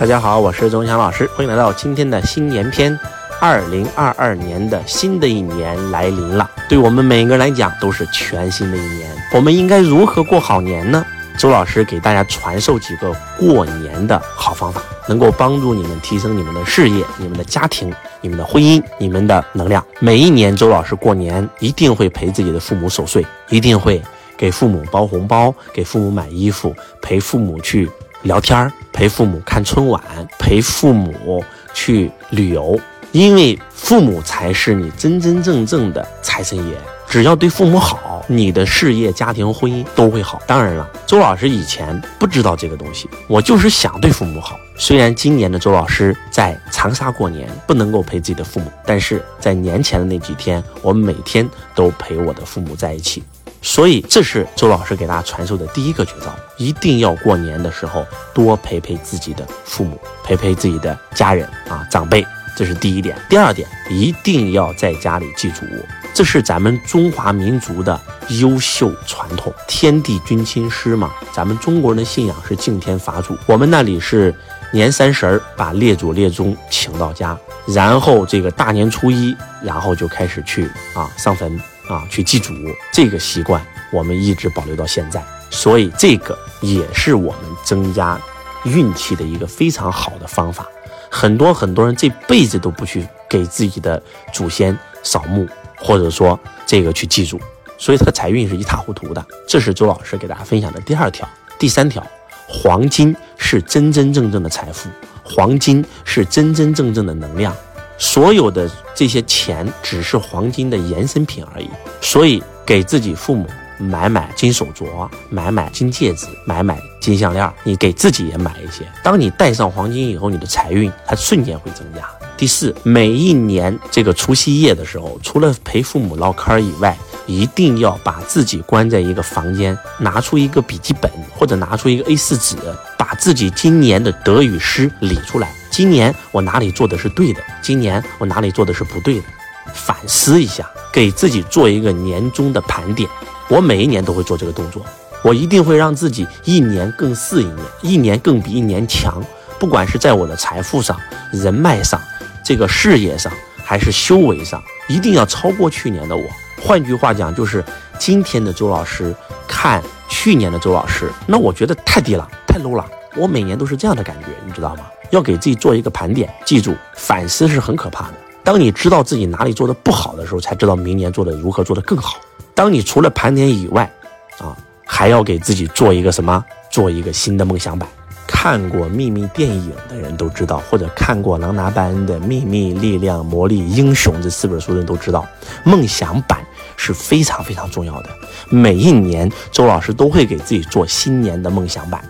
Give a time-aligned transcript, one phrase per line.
[0.00, 2.98] 大家好，我是钟祥老师，欢迎来到今天的新年篇。
[3.38, 9.10] 二零二二年的新的一年来临了，对我们每个人来讲都是全新的一年。
[9.34, 11.04] 我们应该如何过好年呢？
[11.36, 17.92] 周老师给大家传授几个过年的好方法，能够帮助你们提升你们的事业、你们的家庭、
[18.22, 19.84] 你们的婚姻、你们的能量。
[19.98, 24.00] 每一年，周老师过年一定会陪自己的父母守岁，一定会
[24.34, 27.86] 给父母包红包，给父母买衣服，陪父母去
[28.22, 30.02] 聊天儿陪父母看春晚，
[30.38, 32.78] 陪父母去旅游。
[33.12, 36.76] 因为父母才是你真真正正的财神爷，
[37.08, 40.40] 只要对父母好，你的事业、家庭、婚姻都会好。
[40.46, 44.56] 当然了，周老师以前不知道这个东西，我就是想对父母好。
[44.76, 53.24] 虽然今年的周老师在长沙过年，不能够陪自己的父母，但是在年前的那几天，我每天都陪我的父母在一起。
[53.62, 62.26] 所以，这是周老师给大家传授的第一个绝招：一定要过年的时候多陪陪自己的父母，陪陪自己的家人啊，长辈。
[62.56, 65.64] 这是第一点，第二点，一定要在家里祭祖，
[66.12, 67.98] 这是咱们中华民族的
[68.40, 69.54] 优秀传统。
[69.66, 74.34] 天地君亲师嘛，咱们中国人的信仰是敬天法祖，我们那里是
[74.72, 81.58] 年三十儿把列祖列宗请到家，然后这个大年初一，然后就开始去啊上坟
[81.94, 82.54] 啊去祭祖，
[82.92, 88.20] 这个习惯我们一直保留到现在，所以这个也是我们增加
[88.64, 90.66] 运气的一个非常好的方法。
[91.10, 94.00] 很多很多人这辈子都不去给自己的
[94.32, 97.40] 祖先扫墓，或者说这个去祭祖，
[97.76, 99.24] 所以他的财运是一塌糊涂的。
[99.48, 102.06] 这是周老师给大家分享的第二条、第三条。
[102.52, 104.88] 黄金是真真正正的财富，
[105.22, 107.54] 黄金是真真正正的能量，
[108.00, 111.70] 所有的这些钱只是黄金的延伸品而已。
[112.00, 113.46] 所以给自己父母。
[113.82, 118.86] 买买金手镯，买买金戒指，买买金项链，你给自己也买一些。
[119.02, 122.06] 当你戴上黄金以后，你的财运它瞬间会增加。
[122.36, 126.94] 第四，每一年这个除夕夜的时候，除了陪父母唠嗑以外，
[127.26, 132.56] 一定要把自己关在一个房间，拿出一个笔记本或者拿出一个 A4 纸，
[132.98, 135.50] 把自己今年的得与失理出来。
[135.70, 137.40] 今年我哪里做的是对的？
[137.62, 139.24] 今年我哪里做的是不对的？
[139.72, 143.08] 反思一下，给自己做一个年终的盘点。
[143.48, 144.84] 我每一年都会做这个动作，
[145.22, 149.22] 我一定会让自己一年更似一年，一年更比一年强。
[149.58, 150.98] 不管是在我的财富上、
[151.30, 152.00] 人脉上、
[152.44, 153.32] 这个事业上，
[153.62, 156.22] 还是修为上，一定要超过去年的我。
[156.60, 157.64] 换句话讲，就是
[157.98, 159.14] 今天的周老师
[159.46, 162.84] 看去年的周老师，那我觉得太低了，太 low 了。
[163.16, 164.84] 我每年都是这样的感觉，你知道吗？
[165.10, 168.14] 要给自己做一个盘点，记住，反思是很可怕的。
[168.42, 172.16] 当你知道自己哪里做的不好的时候，才知道明年做的如何做得更好。
[172.54, 173.90] 当你除了盘点以外，
[174.38, 174.56] 啊，
[174.86, 176.44] 还要给自己做一个什么？
[176.70, 177.88] 做一个新的梦想版。
[178.26, 185.26] 看过秘密电影的人都知道，或者看过朗拿·拜恩的《秘密力量、魔力、英雄》这四本书的人都知道，
[185.64, 186.38] 梦想版
[186.76, 188.08] 是非常非常重要的。
[188.48, 192.02] 每一年，周老师都会给自己做新年的梦想版，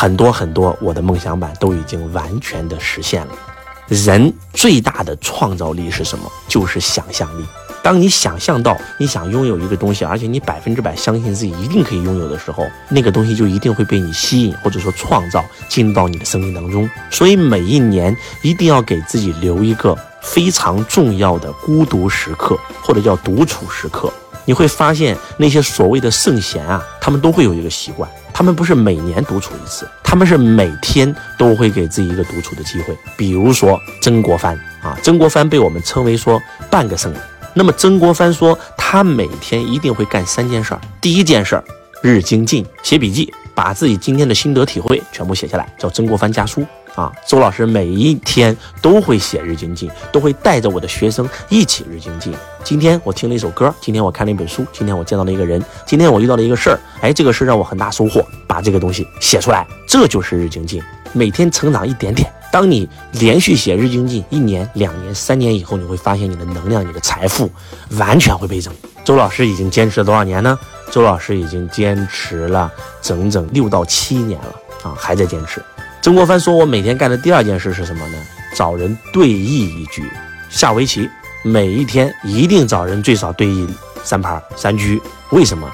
[0.00, 3.32] 很多很多，我的梦想版都已经完全的实现了。
[3.88, 6.30] 人最大的创造力是什么？
[6.46, 7.44] 就是想象力。
[7.82, 16.88] 当你想象到你想拥有一个东西，而且你百分之百相信自己一定可以拥有的时候，那个东西就一定会被你吸引，或者说创造进入到你的生命当中。
[17.10, 24.12] 所以每一年一定要给自己留一个非常重要的孤独时刻，或者叫独处时刻。
[24.48, 32.96] 你会发现那些所谓的圣贤啊，他们都会有一个习惯，他们不是每年独处一次，他们是每天都会给自己一个独处的机会。
[33.14, 37.20] 比如说曾国藩啊，曾国藩被我们称为说半个圣人。
[37.52, 40.80] 那么曾国藩说，他每天一定会干三件事儿。
[40.98, 41.64] 第一件事儿，
[42.02, 46.62] 日精进，写笔记，把自己今天的心得体会全部写下来，叫《曾国藩家书》
[46.98, 47.12] 啊。
[47.26, 52.34] 周老师每一天都会写日精进，都会带着我的学生一起日精进。
[52.64, 60.82] 今天我听了一首歌，今天我看了一本书，今天我见到了一个人，今天我遇到了一个事儿，哎，这个事让我很大收获，把这个东西写出来，这就是日精进，
[61.12, 62.30] 每天成长一点点。
[62.50, 67.50] 当你连续写日精进一年、两年、三年以后，你会发现你的能量、你的财富
[67.98, 68.72] 完全会倍增。
[69.04, 70.58] 周老师已经坚持了多少年呢？
[70.90, 72.72] 周老师已经坚持了
[73.02, 75.62] 整整六到七年了啊，还在坚持。
[76.00, 78.16] 曾国藩说：“我每天干的第二件事是什么呢？
[78.54, 80.10] 找人对弈一局，
[80.48, 81.08] 下围棋。
[81.42, 83.68] 每一天一定找人最少对弈
[84.02, 85.00] 三盘三局。
[85.30, 85.70] 为什么？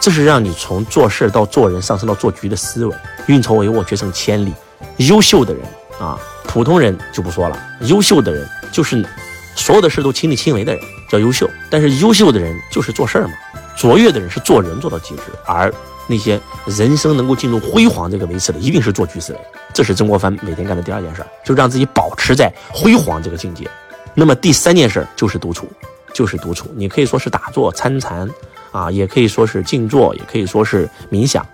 [0.00, 2.94] 这是让你从做事到做人上升到做局的思维。
[3.26, 4.52] 运筹帷幄，决胜千里。
[4.98, 5.62] 优秀的人。”
[6.00, 9.06] 啊，普通人就不说了，优秀的人就是
[9.54, 11.48] 所有的事都亲力亲为的人，叫优秀。
[11.70, 13.34] 但是优秀的人就是做事儿嘛，
[13.76, 15.72] 卓越的人是做人做到极致，而
[16.08, 19.38] 那些人生能够进入辉煌这个维次的，一定是做局思维。
[19.74, 23.68] 这是曾国藩每天干的第二件事，就让自己保持在辉煌这个境界。
[24.14, 25.68] 那么第三件事就是独处，
[26.14, 26.70] 就是独处。
[26.76, 28.30] 你可以说是打坐参禅，
[28.70, 31.44] 啊，也可以说是静坐，也可以说是冥想。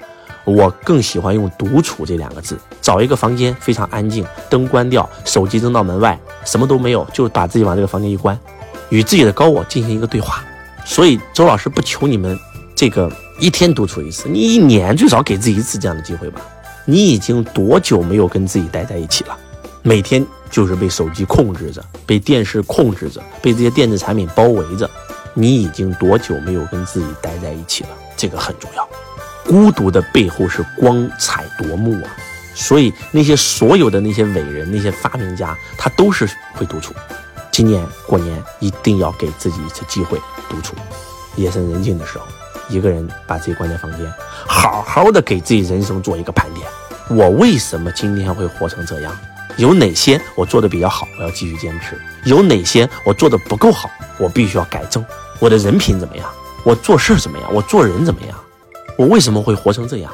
[0.45, 2.59] 我更喜欢用独处这两个字。
[2.83, 8.39] 找一个房间非常安静，灯关掉，手机扔到门外，什么都没有，就把自己往这个房间一关，
[8.91, 10.45] 与自己的高我进行一个对话。
[10.85, 12.39] 所以周老师不求你们
[12.75, 16.43] 这个一天独处一次，你一年最少给自己一次这样的机会吧。
[16.91, 19.39] 你已经多久没有跟自己待在一起了？
[19.83, 24.91] 每天就是被手机控制着，被电视控制着，被这些电子产品包围着。
[25.33, 27.91] 你已经多久没有跟自己待在一起了？
[28.17, 28.89] 这个很重要。
[29.47, 32.11] 孤独的背后是光彩夺目啊！
[32.57, 36.93] 所以那些所有的那些伟人、那些发明家，他都是会独处。
[37.53, 40.75] 今年过年一定要给自己一次机会独处。
[41.37, 42.25] 夜深人静的时候，
[42.69, 44.13] 一个人把自己关在房间，
[44.49, 46.67] 好好的给自己人生做一个盘点。
[47.11, 49.13] 我为什么今天会活成这样？
[49.57, 55.05] 有哪些我做的比较好，我要继续坚持；有哪些我做的不够好，我必须要改正。
[55.41, 56.31] 我的人品怎么样？
[56.65, 57.53] 我做事怎么样？
[57.53, 58.39] 我做人怎么样？
[58.97, 60.13] 我为什么会活成这样？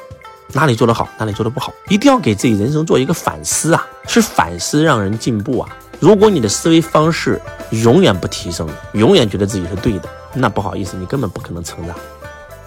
[0.54, 3.87] 哪里做得好，哪里做得不好，一定要给自己人生做一个反思啊！
[4.06, 5.69] 是反思让人进步啊！
[6.00, 7.38] 如果你的思维方式
[7.70, 11.94] 永远不提升，永远觉得自己是对的，那不好意思，你根本不可能成长。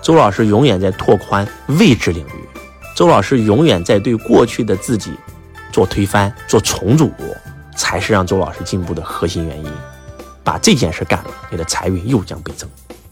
[0.04, 1.48] 周老师永远在拓宽
[1.80, 2.50] 未知领域，
[2.96, 5.14] 周老师永远在对过去的自己
[5.72, 7.12] 做推翻、做重组，
[7.76, 9.72] 才是让周老师进步的核心原因。
[10.44, 12.70] 把这件事干了，你的财运又将倍增。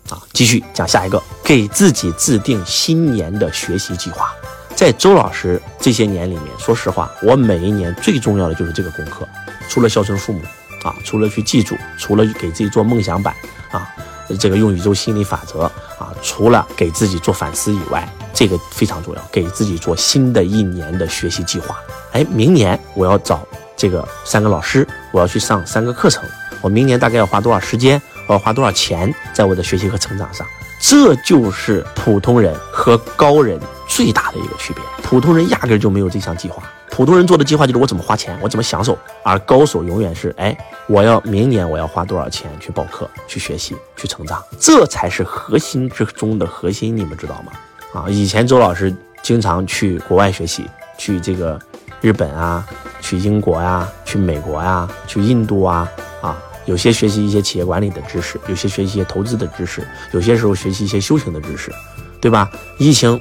[0.10, 4.34] 啊，继续讲下一个，给自己制定新年的学习计划。
[4.76, 9.28] 在周老师这些年里面，说实话，我每一年最重要的就是这个功课。
[9.68, 10.42] 除了孝顺父母
[10.84, 13.36] 啊，除了去记住，除了给自己做梦想版
[13.72, 13.94] 啊，
[14.36, 15.64] 这个用宇宙心理法则
[15.98, 21.78] 啊，除了给自己做反思以外，这个非常重要，给自己做新的一年的学习计划。
[22.12, 23.46] 哎，明年我要找
[23.76, 26.24] 这个三个老师，我要去上三个课程，
[26.62, 28.02] 我明年大概要花多少时间？
[28.28, 30.46] 我要花多少钱在我的学习和成长上？
[30.80, 34.84] 这就是普通人和高人最大的一个区别。
[35.02, 40.58] 普通人压根就没有这项计划，普通人做的计划就是我怎么花钱，我怎么享受，而高手永远是哎，
[40.88, 47.52] 我要明年我要花多少钱去报课、去学习、去成长，这才是核心之中的核心，你们知道吗？
[47.94, 50.66] 啊，以前周老师经常去国外学习，
[50.98, 51.60] 去这个
[52.02, 52.66] 日本啊，
[53.02, 55.90] 去英国呀，去美国呀，去印度啊，
[56.22, 56.38] 啊。
[56.66, 61.72] 有些学习一些企业管理的知识，有些学习一些投资的知识，有些时候学习一些修行的知识，
[62.20, 62.52] 对吧？
[62.78, 63.18] 疫情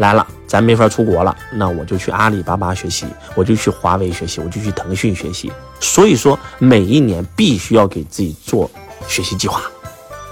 [0.00, 3.04] 来了，咱没法出国了，那我就去阿里巴巴学习，
[3.34, 5.52] 我就去华为学习，我就去腾讯学习。
[5.78, 8.70] 所以说，每一年必须要给自己做
[9.06, 9.60] 学习计划。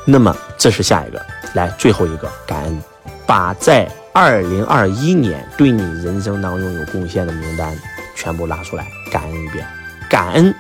[0.06, 1.22] 那么，这是下一个，
[1.52, 2.82] 来最后一个感恩，
[3.26, 7.78] 把在二零二一年对你人生当中有贡献的名单
[8.16, 9.66] 全部拉出来，感恩一遍，
[10.08, 10.54] 感恩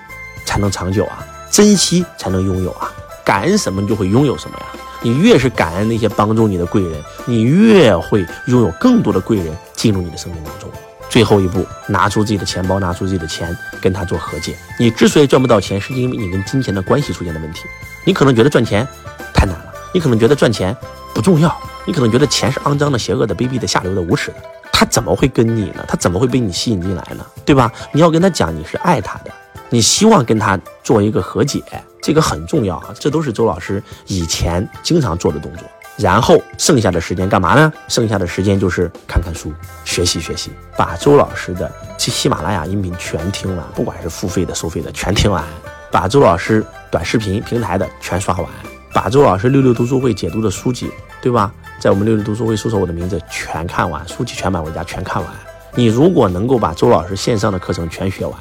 [0.44, 1.26] 才能长久啊。
[1.50, 2.92] 珍惜才能拥有啊！
[3.24, 4.66] 感恩什么，就会拥有什么呀。
[5.02, 10.68] 你越是感恩那些帮助你的贵人，你越会拥有更多的贵人进入你的生命当中。
[11.08, 14.54] 最后一步，拿出自己的钱包，拿出自己的钱，跟他做和解。
[14.78, 17.62] 你之所以赚不到钱，是因为你跟金钱的关系出现的问题。
[18.04, 18.86] 你可能觉得赚钱
[19.32, 20.76] 太难了，你可能觉得赚钱
[21.14, 21.54] 不重要，
[21.86, 24.36] 你可能觉得钱是肮脏的、邪恶的、卑鄙的、下流的、无耻的。
[24.70, 25.84] 他怎么会跟你呢？
[25.88, 27.24] 他怎么会被你吸引进来呢？
[27.44, 27.72] 对吧？
[27.92, 29.30] 你要跟他讲，你是爱他的。
[29.70, 31.62] 你希望跟他做一个和解，
[32.00, 32.94] 这个很重要啊！
[32.98, 35.64] 这都是周老师以前经常做的动作。
[35.96, 37.72] 然后剩下的时间干嘛呢？
[37.88, 39.52] 剩下的时间就是看看书、
[39.84, 45.42] 学习学习，把周老师的喜马拉雅音频全听完，不管是付费的、收费的，全听完；
[45.90, 48.46] 把周老师短视频平台的全刷完；
[48.92, 50.88] 把周老师六六读书会解读的书籍，
[51.20, 51.52] 对吧？
[51.80, 55.32] 在我们六六读书会搜索我的名字，全看完，书籍全买回家全看完。
[55.74, 58.38] 你如果能够把周老师线上的课程全学完，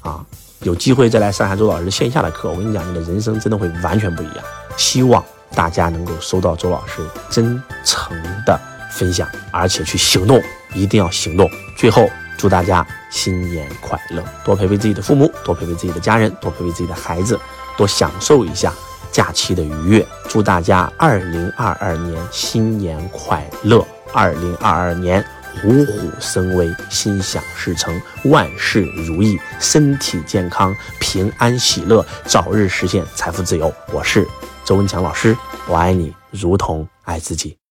[0.00, 0.24] 啊！
[0.64, 4.36] 有机会再来上海周老师线下的课，我跟你讲，你的人生真的会完全不一样。
[4.78, 5.22] 希望
[5.54, 8.16] 大家能够收到周老师真诚
[8.46, 8.58] 的
[8.90, 10.42] 分享，而且去行动，
[10.74, 11.46] 一定要行动。
[11.76, 17.38] 最后，祝大家新年快乐，多陪陪自己的父母，多陪陪自己的家人，多陪陪自己的孩子，
[17.76, 18.72] 多享受一下
[19.12, 20.06] 假期的愉悦。
[20.30, 25.22] 祝大家二零二二年新年快乐，二零二二年。
[25.60, 33.72] 虎虎生威，心想事成，万事如意，身体健康，平安喜乐，早日实现财富自由。
[33.92, 34.26] 我是
[34.64, 37.63] 周文强老师，我爱你如同爱自己。